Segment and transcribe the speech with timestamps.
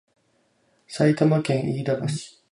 [0.87, 2.05] 埼玉県飯田橋